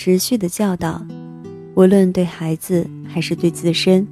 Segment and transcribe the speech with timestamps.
[0.00, 1.04] 持续的教导，
[1.74, 4.06] 无论对孩子还是对自身，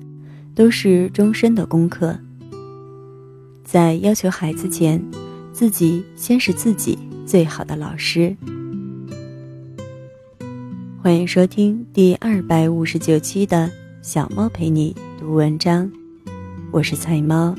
[0.53, 2.19] 都是终身的功课。
[3.62, 5.01] 在要求孩子前，
[5.53, 8.37] 自己先是自己最好的老师。
[11.01, 13.71] 欢迎收听第二百五十九期的
[14.03, 15.88] 小猫陪你读文章，
[16.73, 17.55] 我是菜猫。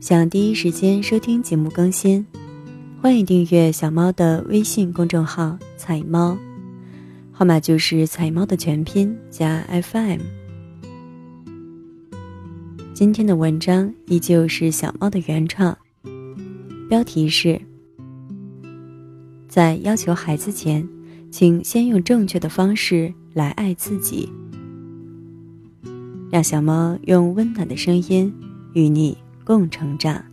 [0.00, 2.26] 想第一时间收听节目更新，
[3.02, 6.36] 欢迎订阅小猫的微信公众号“彩猫”，
[7.32, 10.20] 号码就是“彩猫”的全拼加 FM。
[12.92, 15.78] 今天的文章依旧是小猫的原创，
[16.88, 17.58] 标题是：
[19.48, 20.86] 在要求孩子前。
[21.30, 24.32] 请先用正确的方式来爱自己，
[26.32, 28.32] 让小猫用温暖的声音
[28.72, 29.14] 与你
[29.44, 30.24] 共成长。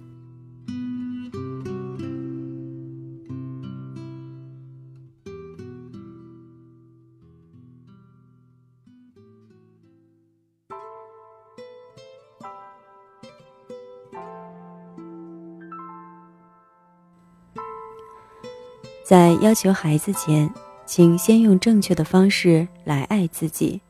[19.06, 20.52] 在要求孩子前。
[20.88, 23.82] 请先用正确的方式来爱自己。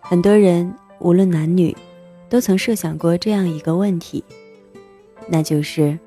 [0.00, 1.76] 很多人无论男女，
[2.28, 4.22] 都曾设想过这样一个问题，
[5.28, 5.98] 那就是：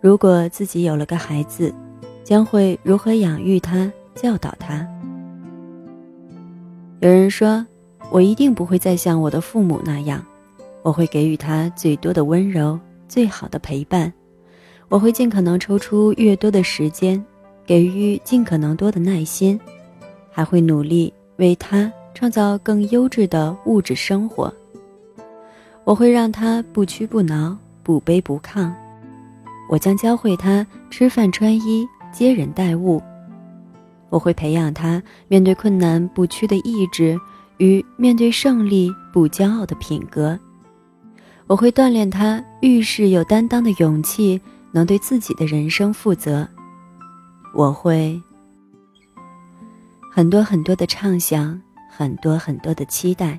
[0.00, 1.74] 如果自己有了个孩子，
[2.22, 4.86] 将会如何养育他、教导他？
[7.00, 7.66] 有人说
[8.12, 10.24] ：“我一定不会再像我的父母那样，
[10.82, 12.78] 我会给予他最多的温柔。”
[13.10, 14.12] 最好的陪伴，
[14.88, 17.20] 我会尽可能抽出越多的时间，
[17.66, 19.58] 给予尽可能多的耐心，
[20.30, 24.54] 还会努力为他创造更优质的物质生活。
[25.82, 28.72] 我会让他不屈不挠、不卑不亢。
[29.68, 33.02] 我将教会他吃饭、穿衣、接人待物。
[34.08, 37.18] 我会培养他面对困难不屈的意志
[37.56, 40.38] 与面对胜利不骄傲的品格。
[41.50, 44.40] 我会锻炼他遇事有担当的勇气，
[44.70, 46.48] 能对自己的人生负责。
[47.52, 48.22] 我会
[50.12, 51.60] 很多很多的畅想，
[51.90, 53.36] 很多很多的期待。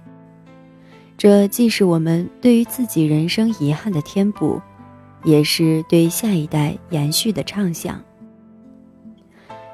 [1.18, 4.62] 这既是我们对于自己人生遗憾的填补，
[5.24, 7.98] 也是对下一代延续的畅想。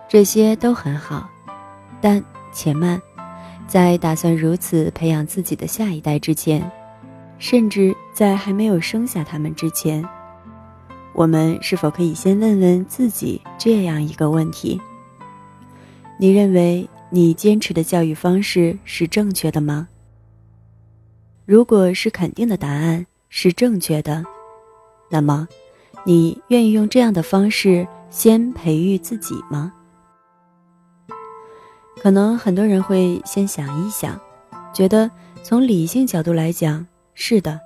[0.07, 1.27] 这些都很好，
[1.99, 3.01] 但且慢，
[3.65, 6.71] 在打算如此培养自己的下一代之前。
[7.39, 10.03] 甚至在还没有生下他们之前，
[11.13, 14.79] 我们是否可以先问问自己这样一个问题：
[16.19, 19.87] 你认为你坚持的教育方式是正确的吗？
[21.45, 24.23] 如果是肯定的答案是正确的，
[25.09, 25.47] 那么
[26.05, 29.71] 你愿意用这样的方式先培育自己吗？
[32.01, 34.19] 可能很多人会先想一想，
[34.73, 35.09] 觉得
[35.43, 36.85] 从理性角度来讲。
[37.19, 37.59] 是的，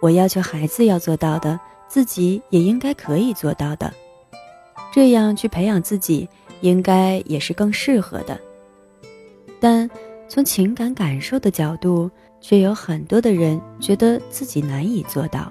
[0.00, 1.58] 我要求孩子要做到的，
[1.88, 3.92] 自己也应该可以做到的。
[4.92, 6.26] 这样去培养自己，
[6.60, 8.40] 应该也是更适合的。
[9.58, 9.90] 但
[10.28, 12.08] 从情感感受的角度，
[12.40, 15.50] 却有很多的人觉得自己难以做到。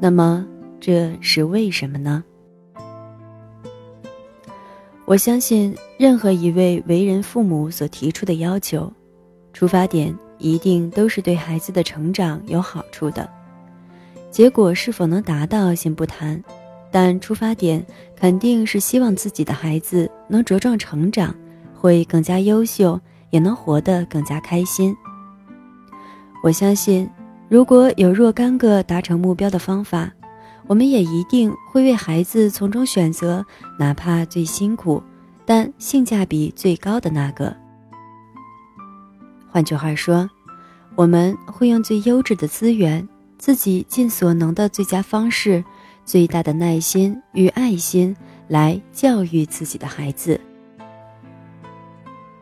[0.00, 0.46] 那么
[0.80, 2.24] 这是为什么呢？
[5.04, 8.90] 我相信，任何一位为人父母所提出的要求，
[9.52, 10.16] 出发点。
[10.38, 13.28] 一定都是对孩子的成长有好处的，
[14.30, 16.42] 结果是否能达到先不谈，
[16.90, 17.84] 但出发点
[18.16, 21.34] 肯定是希望自己的孩子能茁壮成长，
[21.74, 23.00] 会更加优秀，
[23.30, 24.94] 也能活得更加开心。
[26.42, 27.08] 我相信，
[27.48, 30.12] 如果有若干个达成目标的方法，
[30.66, 33.44] 我们也一定会为孩子从中选择
[33.78, 35.02] 哪怕最辛苦，
[35.46, 37.63] 但性价比最高的那个。
[39.54, 40.28] 换句话说，
[40.96, 43.08] 我们会用最优质的资源，
[43.38, 45.62] 自己尽所能的最佳方式，
[46.04, 48.16] 最大的耐心与爱心
[48.48, 50.40] 来教育自己的孩子。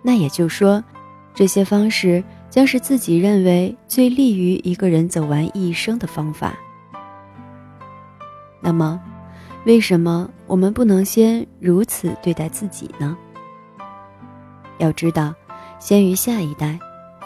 [0.00, 0.82] 那也就说，
[1.34, 6.54] 这些方式将是自己认为最利于一个人走完一生的方法。
[8.62, 8.98] 那么，
[9.66, 13.14] 为什么我们不能先如此对待自己呢？
[14.78, 15.34] 要知道，
[15.78, 16.78] 先于下一代。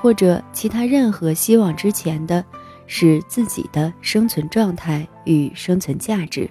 [0.06, 2.44] 或者其他任何希望之前的
[2.86, 6.48] 是自己的生存状态与生存价值。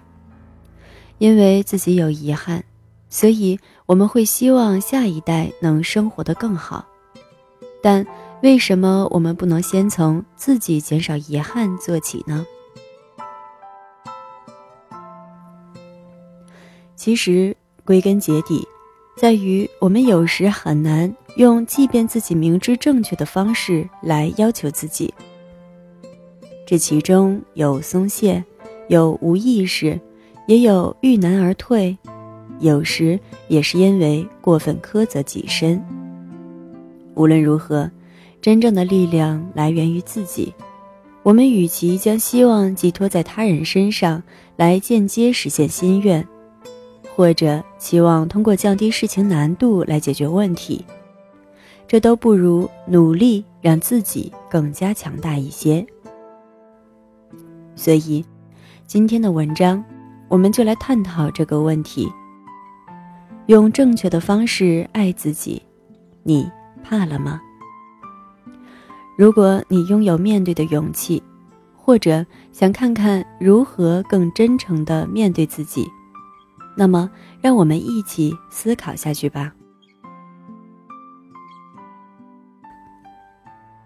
[1.19, 2.61] 因为自己有遗憾
[3.07, 6.85] 所以我们会希望下一代能生活得更好。
[7.81, 8.05] 但
[8.43, 12.45] 为什么我们不能先从自己减少遗憾做起呢？
[16.97, 17.55] 其实
[17.85, 18.67] 归根结底
[19.17, 25.13] 在于我们有时很难用即便自己明知正确的方式来要求自己。
[26.65, 28.43] 这其中有松懈，
[28.89, 29.99] 有无意识，
[30.47, 31.97] 也有遇难而退，
[32.59, 33.17] 有时
[33.47, 35.81] 也是因为过分苛责己身。
[37.13, 37.89] 无论如何，
[38.41, 40.53] 真正的力量来源于自己。
[41.23, 44.21] 我们与其将希望寄托在他人身上
[44.57, 46.27] 来间接实现心愿，
[47.15, 50.83] 或者期望通过降低事情难度来解决问题，
[51.87, 55.85] 这都不如努力让自己更加强大一些。
[57.73, 58.25] 所以，
[58.85, 59.81] 今天的文章，
[60.27, 62.11] 我们就来探讨这个问题：
[63.45, 65.61] 用正确的方式爱自己，
[66.21, 66.51] 你
[66.83, 67.39] 怕了吗？
[69.17, 71.23] 如果你拥有面对的勇气，
[71.77, 75.89] 或者想看看如何更真诚地面对自己，
[76.75, 77.09] 那么
[77.41, 79.51] 让我们一起思考下去吧。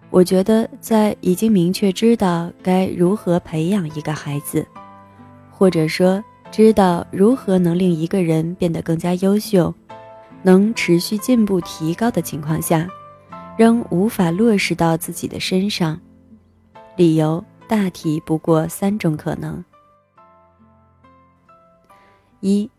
[0.09, 4.67] 我觉得，在已经明确知道该如何培养一个孩子，
[5.51, 9.73] 或者说知道如何能令一个人变得更加优秀，
[10.41, 12.87] 能持续进步提高的情况下。
[13.57, 15.99] 仍无法落实到自己的身上，
[16.95, 19.61] 理由大体不过三种可能：
[22.39, 22.71] 一，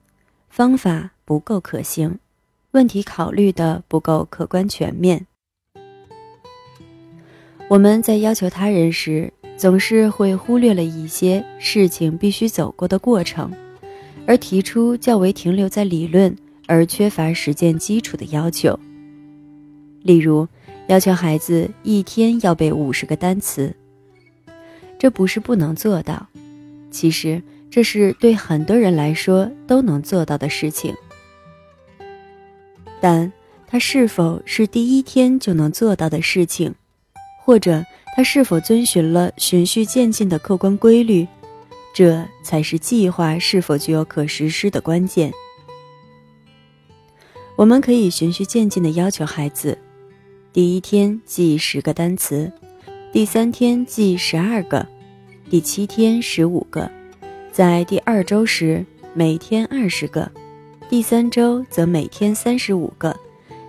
[0.50, 2.18] 方法不够可行，
[2.72, 5.26] 问题考虑的不够客观全面。
[7.68, 13.50] 我们在要求他人时，总是会忽略了一些事情必须走过的过程，
[14.26, 16.36] 而提出较为停留在理论
[16.66, 18.78] 而缺乏实践基础的要求，
[20.02, 20.46] 例如。
[20.86, 23.72] 要求孩子一天要背五十个单词，
[24.98, 26.26] 这不是不能做到，
[26.90, 30.94] 其实这是对很多人来说都能做到的事情。
[33.00, 33.32] 但
[33.66, 36.74] 他是否是第一天就能做到的事情，
[37.38, 37.84] 或者
[38.16, 41.26] 他是否遵循了循序渐进的客观规律，
[41.94, 45.32] 这才是计划是否具有可实施的关键。
[47.56, 49.78] 我们可以循序渐进地要求孩子。
[50.52, 52.50] 第一天记十个单词，
[53.12, 54.84] 第三天记十二个，
[55.48, 56.90] 第七天十五个，
[57.60, 60.32] 在第二周时每天二十个，
[60.88, 63.14] 第三周则每天三十五个，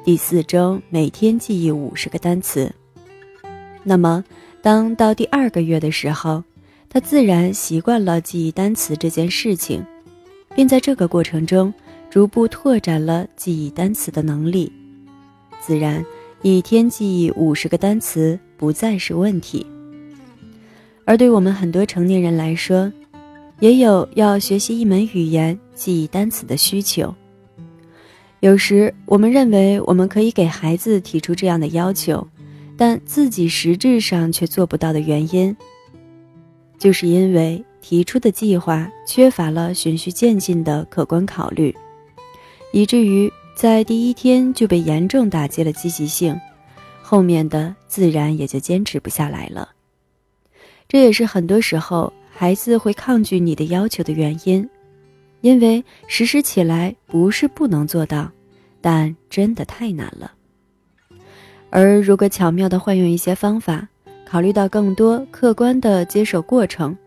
[0.01, 2.73] 第四周每天记忆五十个单词。
[3.83, 4.23] 那么，
[4.61, 6.41] 当到第二个月的时候，
[6.87, 9.85] 他自然习惯了记忆单词这件事情，
[10.55, 11.73] 并在这个过程中
[12.09, 14.71] 逐步拓展了记忆单词的能力，
[15.59, 16.01] 自然。
[16.43, 19.67] 一天记忆五十个单词不再是问题，
[21.03, 22.89] 而对我们很多成年人来说，
[23.61, 27.15] 也有要学习一门语言、记忆单词的需求。
[28.41, 32.27] 有时我们认为我们可以给孩子提出这样的要求，
[32.75, 35.55] 但自己实质上却做不到的原因，
[36.77, 41.73] 就是因为提出的计划缺乏了循序渐进的客观考虑，
[42.73, 43.31] 以至于。
[43.53, 46.39] 在第一天就被严重打击了积极性，
[47.03, 49.69] 后面的自然也就坚持不下来了。
[50.87, 54.67] 这也是很多时候孩子会抗拒你的要求的原因，
[55.41, 58.31] 因为实施起来不是不能做到，
[58.81, 60.31] 但真的太难了。
[61.69, 63.87] 而如果巧妙的换用一些方法，
[64.25, 66.97] 考虑到更多客观的接受过程，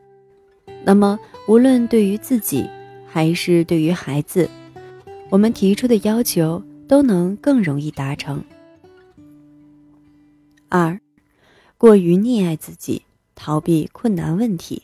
[0.84, 2.70] 那么无论对于自己
[3.04, 4.48] 还是对于孩子。
[5.30, 8.40] 我们提出的要求都能更容易达成。
[10.68, 10.96] 二，
[11.76, 13.02] 过于溺爱自己，
[13.34, 14.80] 逃避困难问题。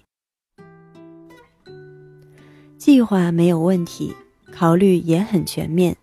[2.81, 4.11] 计划没有问题，
[4.51, 5.95] 考虑也很全面，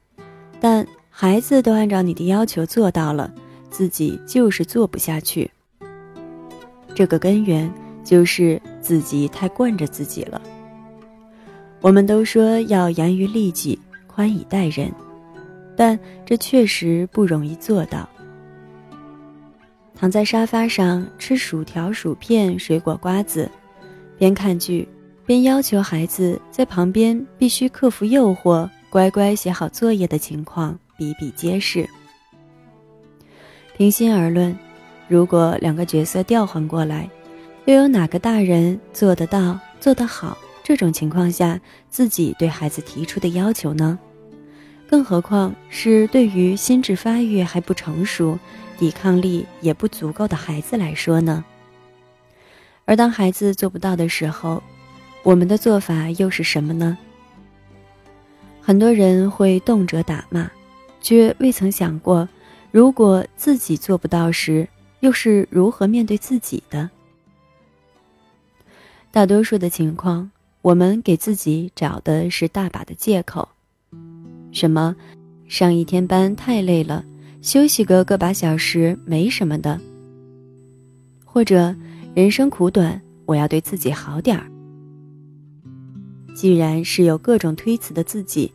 [0.59, 3.33] 但孩子都按照你的要求做到了，
[3.71, 5.49] 自己就是做不下去。
[6.93, 7.67] 这个根源
[8.03, 10.39] 就是自己太惯着自己了。
[11.81, 13.77] 我们都说要严于律己。
[14.05, 14.91] 宽以待人，
[15.75, 18.09] 但这确实不容易做到。
[19.95, 23.47] 躺在沙发上吃薯条、薯片、水果、瓜子，
[24.17, 24.87] 边看剧
[25.27, 31.85] 便要求孩子在旁边必须克服诱惑，乖乖写好作业的情况比比皆是。
[33.75, 34.57] 平心而论，
[35.09, 37.09] 如果两个角色调换过来，
[37.65, 40.37] 又有哪个大人做得到、做得好？
[40.63, 43.99] 这种情况下，自己对孩子提出的要求呢？
[44.89, 48.39] 更何况是对于心智发育还不成熟、
[48.77, 51.43] 抵抗力也不足够的孩子来说呢？
[52.85, 54.63] 而当孩子做不到的时候，
[55.27, 56.97] 我们的做法又是什么呢？
[58.61, 60.49] 很多人会动辄打骂，
[61.01, 62.25] 却未曾想过，
[62.71, 64.65] 如果自己做不到时，
[65.01, 66.89] 又是如何面对自己的？
[69.11, 70.31] 大多数的情况，
[70.61, 73.45] 我们给自己找的是大把的借口，
[74.53, 74.95] 什么
[75.49, 77.03] 上一天班太累了，
[77.41, 79.77] 休息个个把小时没什么的，
[81.25, 81.75] 或者
[82.15, 84.49] 人生苦短，我要对自己好点儿。
[86.37, 88.51] 既然是有各种推辞的自己，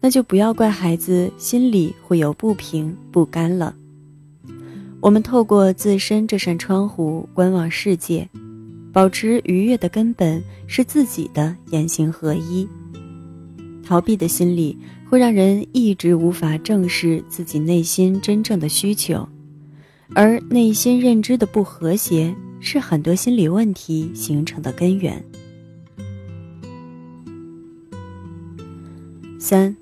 [0.00, 3.74] 那就不要怪孩子心里会有不平不甘了。
[5.00, 8.28] 我们透过自身这扇窗户观望世界，
[8.92, 12.68] 保持愉悦的根本是自己的言行合一。
[13.82, 14.78] 逃避的心理
[15.10, 19.28] 会让人一直无法正视自己内心真正的需求，
[20.14, 25.20] 而内心认知的不和谐是很多心理问题形成的根源。
[29.46, 29.76] 三，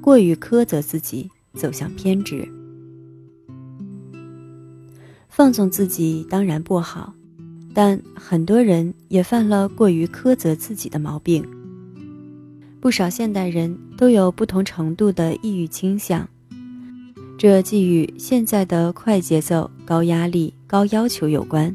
[0.00, 2.44] 过于苛责自己，走向偏执。
[5.28, 7.14] 放纵自己当然不好，
[7.72, 11.44] 但很多人也犯了过于苛责自己的毛病。
[12.80, 16.28] 不少现代人都有不同程度的抑郁倾向，
[17.38, 21.72] 这既与现在的快节奏、高压力、高要求有关，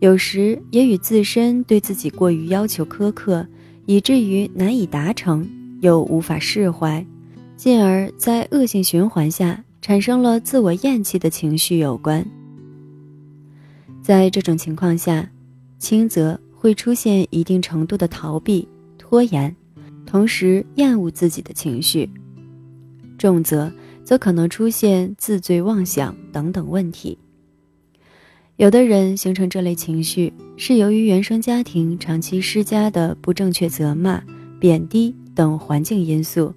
[0.00, 3.46] 有时也与自身对自己过于要求苛刻，
[3.86, 5.48] 以至于难以达成。
[5.80, 7.04] 又无法释怀，
[7.56, 12.24] 进而，在恶性循环下产生了自我厌弃的情绪有关。
[14.02, 15.28] 在这种情况下，
[15.78, 18.66] 轻则会出现一定程度的逃避、
[18.96, 19.54] 拖延，
[20.04, 22.08] 同时厌恶自己的情绪；
[23.16, 23.70] 重则
[24.02, 27.16] 则可能出现自罪妄想等等问题。
[28.56, 34.20] 有的人形成这类情绪，是由于原生家庭长期施加的不正确责骂、
[34.58, 35.14] 贬低。
[35.38, 36.52] 等环境因素，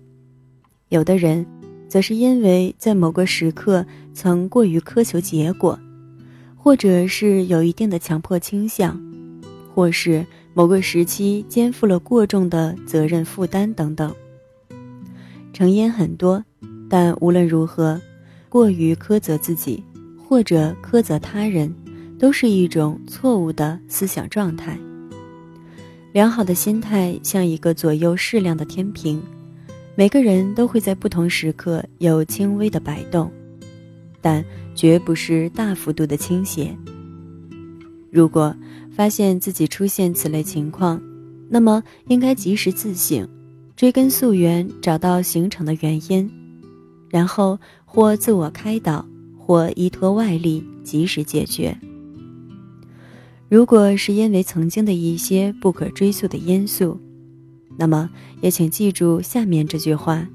[0.90, 1.46] 有的人，
[1.88, 5.80] 则是因为在某个时刻曾过于苛求结果，
[6.58, 9.00] 或者是有一定的强迫倾向，
[9.72, 14.12] 或是某个时期肩负了过重的责任负担等等。
[15.54, 16.44] 成因很多，
[16.90, 18.02] 但无论如何，
[18.50, 19.84] 过于苛责自己
[20.18, 21.72] 或者苛责他人，
[22.18, 24.76] 都是一种错误的思想状态。
[26.14, 29.22] 良好的心态像一个左右适量的天平，
[29.96, 33.32] 每个人都会在不同时刻有轻微的摆动，
[34.20, 34.44] 但
[34.76, 36.76] 绝不是大幅度的倾斜。
[38.12, 38.54] 如果
[38.92, 41.02] 发现自己出现此类情况，
[41.48, 43.26] 那么应该及时自省，
[43.78, 46.30] 追根溯源，找到形成的原因，
[47.10, 49.06] 然后或自我开导，
[49.38, 51.74] 或依托外力及时解决。
[53.52, 56.98] 如果是因为曾经的一些不可追溯的因素，
[57.78, 60.26] 那么也请记住下面这句话：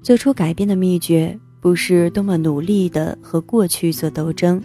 [0.00, 4.62] 做出改变的秘诀不是多么努力的和过去做斗争，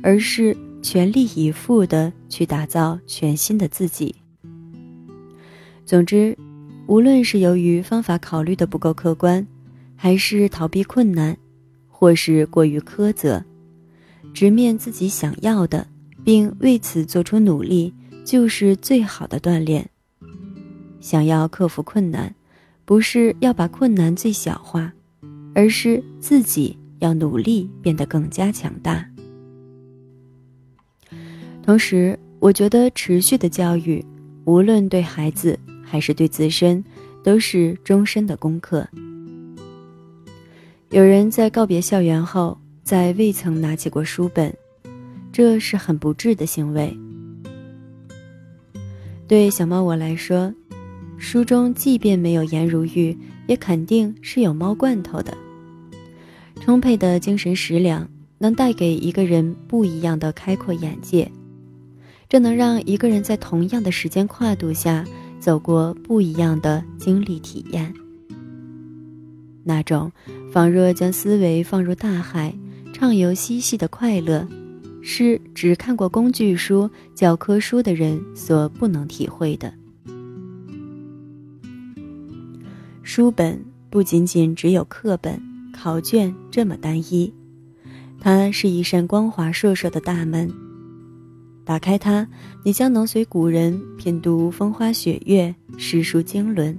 [0.00, 4.14] 而是全力以赴的去打造全新的自己。
[5.84, 6.38] 总之，
[6.86, 9.44] 无论是由于方法考虑的不够客观，
[9.96, 11.36] 还是逃避困难，
[11.88, 13.44] 或是过于苛责，
[14.32, 15.84] 直面自己想要的。
[16.24, 17.92] 并为此做出努力，
[18.24, 19.88] 就是最好的锻炼。
[21.00, 22.34] 想要克服困难，
[22.86, 24.90] 不是要把困难最小化，
[25.54, 29.06] 而是自己要努力变得更加强大。
[31.62, 34.04] 同时，我觉得持续的教育，
[34.44, 36.82] 无论对孩子还是对自身，
[37.22, 38.88] 都是终身的功课。
[40.90, 44.54] 有人在告别校园后，再未曾拿起过书本。
[45.34, 46.96] 这是很不智的行为。
[49.26, 50.54] 对小猫我来说，
[51.18, 55.36] 书中即便没有颜如玉，也肯定是有猫罐头的。
[56.60, 61.28] 充沛的精神食粮能带给一个人不一样的开阔眼界，
[62.28, 65.04] 这能让一个人在同样的时间跨度下
[65.40, 67.92] 走过不一样的经历体验。
[69.64, 70.12] 那种
[70.52, 72.54] 仿若将思维放入大海，
[72.92, 74.46] 畅游嬉戏的快乐。
[75.06, 79.72] 是只看过工具书、教科书的人所不能体会的。
[83.02, 85.38] 书本不仅仅只有课本、
[85.74, 87.30] 考卷这么单一，
[88.18, 90.50] 它是一扇光滑烁烁的大门。
[91.66, 92.26] 打开它，
[92.64, 96.76] 你将能随古人品读风花雪月、诗书经纶，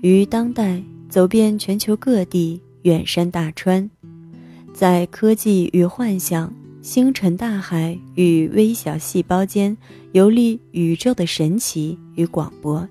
[0.00, 3.88] 于当代走遍全球各地、远山大川，
[4.72, 6.50] 在科技与幻想。
[6.82, 9.76] 星辰大海与微小细胞间
[10.10, 12.86] 游历宇宙的神奇与广博。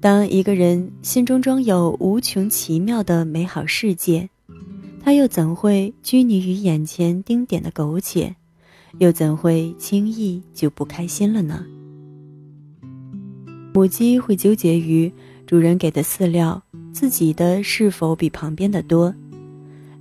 [0.00, 4.30] 当一个人心中装有无穷奇妙的美好世界，
[5.02, 8.36] 他又怎会拘泥于眼前丁点的苟且，
[8.98, 11.66] 又怎会轻易就不开心了呢？
[13.74, 15.12] 母鸡会纠结于
[15.48, 19.12] 主人给的饲料，自己的是否比旁边的多，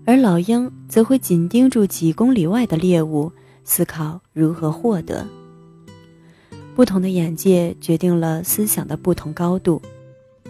[0.10, 3.32] 而老鹰则会紧盯住几公里外的猎物，
[3.64, 5.24] 思考如何获得。
[6.74, 9.80] 不同的眼界决定了思想的不同高度。《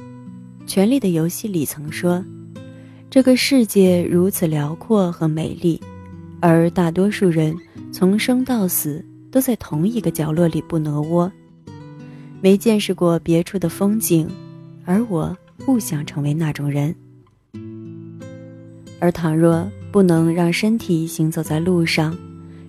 [0.66, 2.24] 权力的游戏》里曾说
[3.12, 5.78] ：“这个世界如此辽阔和美丽，
[6.40, 7.54] 而大多数人
[7.92, 11.30] 从生到死都在同一个角落里不挪窝，
[12.40, 14.26] 没见识过别处的风景，
[14.86, 16.96] 而我不想成为那种人。
[19.00, 22.18] 而倘若不能让身体行走在路上，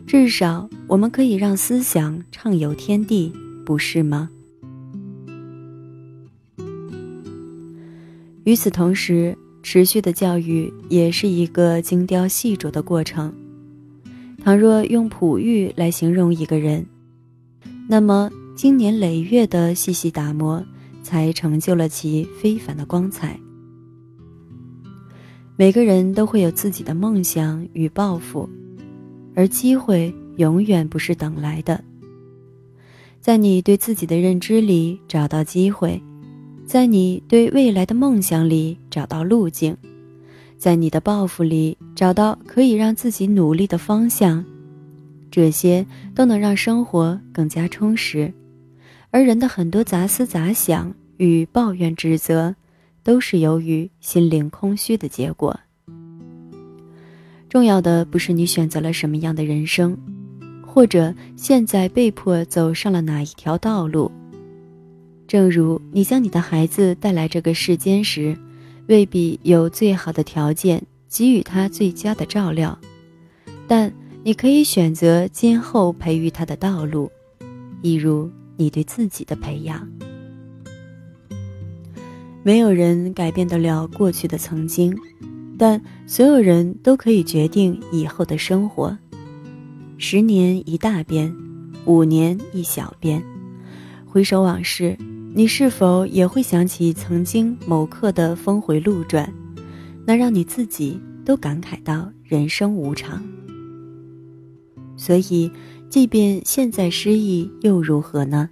[0.06, 3.32] 至少我们可以让思想畅游天地。”
[3.62, 4.28] 不是吗？
[8.42, 13.32] 与此同时，持续的教育也是一个精雕细琢的过程。
[14.42, 16.84] 倘若用璞玉来形容一个人，
[17.86, 20.64] 那么经年累月的细细打磨，
[21.04, 23.38] 才成就了其非凡的光彩。
[25.60, 28.48] 每个人都会有自己的梦想与抱负，
[29.34, 31.84] 而机会永远不是等来的。
[33.20, 36.02] 在你对自己的认知里找到机会，
[36.64, 39.76] 在你对未来的梦想里找到路径，
[40.56, 44.42] 在你的抱负里找到可以让自己努力的方向，
[45.30, 48.32] 这些都能让生活更加充实。
[49.10, 52.56] 而人的很多杂思杂想与抱怨指责，
[53.02, 55.58] 都是由于心灵空虚的结果。
[57.48, 59.96] 重要的不是你选择了什么样的人生。
[60.72, 64.08] 或者现在被迫走上了哪一条道路？
[65.26, 68.38] 正如你将你的孩子带来这个世间时，
[68.86, 72.78] 未必有最好的条件给予他最佳的照料，
[73.66, 77.10] 但你可以选择今后培育他的道路，
[77.82, 79.84] 一如你对自己的培养。
[82.42, 84.96] 没有人改变得了过去的曾经，
[85.58, 88.96] 但所有人都可以决定以后的生活。
[89.98, 91.34] 十年一大变，
[91.84, 93.22] 五年一小变。
[94.06, 94.96] 回首往事，
[95.34, 99.30] 你是否也会想起曾经某刻的峰回路转？
[100.06, 103.22] 那让你自己都感慨到人生无常。
[104.96, 105.50] 所以，
[105.90, 108.48] 即便现在失意又如何呢？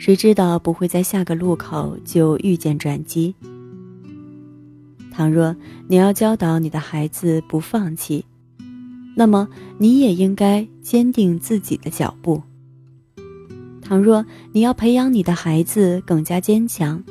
[0.00, 3.34] 谁知道不会在下个路口就遇见转机？
[5.12, 5.54] 倘若
[5.88, 8.24] 你要教导你的孩子不放弃。
[9.14, 12.42] 那么，你也应该坚定自己的脚步。
[13.82, 17.04] 倘若你要培养你的孩子更加坚强，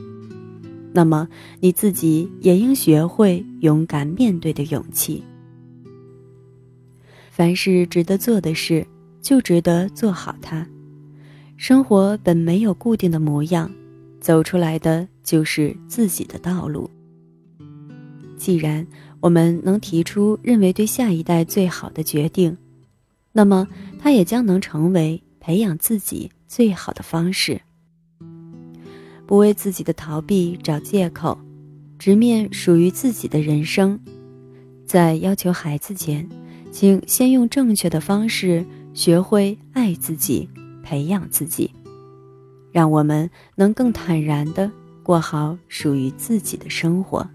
[0.92, 5.24] 那么你自己也应学会勇敢面对的勇气。
[7.30, 8.84] 凡是值得做的事，
[9.22, 10.66] 就值得做好它。
[11.60, 13.70] 生活本没有固定的模样，
[14.22, 16.90] 走出来的就是自己的道路。
[18.38, 18.88] 既然
[19.20, 22.58] 我们能提出认为对下一代最好的决定，
[23.34, 23.68] 那么
[24.00, 27.60] 它也将能成为培养自己最好的方式。
[29.28, 31.38] 不为自己的逃避找借口，
[31.98, 34.00] 直面属于自己的人生。
[34.86, 36.26] 在要求孩子前，
[36.72, 40.48] 请先用正确的方式学会爱自己，
[40.90, 41.70] 培养自己，
[42.72, 44.72] 让我们能更坦然的
[45.04, 47.30] 过好属于自己的生活。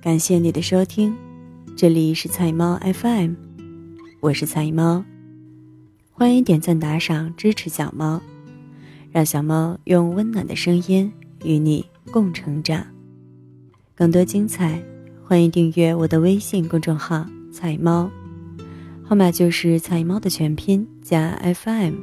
[0.00, 1.12] 感谢你的收听，
[1.76, 3.34] 这里是菜猫 FM，
[4.20, 5.04] 我是菜猫，
[6.12, 8.22] 欢迎点赞打赏支持小猫，
[9.10, 12.86] 让小猫用温暖的声音与你共成长。
[13.96, 14.80] 更多精彩，
[15.24, 18.10] 欢迎订阅我的微信公众号“菜猫”，
[19.04, 21.94] 号码就是菜猫的全拼加 FM。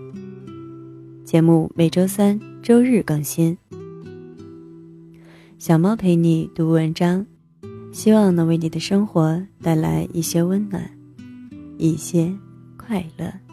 [1.23, 3.57] 节目每周三、周日更新，
[5.57, 7.25] 小猫陪你读文章。
[7.91, 10.83] 希望能为你的生活带来一些温暖，
[11.77, 12.29] 一些
[12.75, 13.44] 快乐。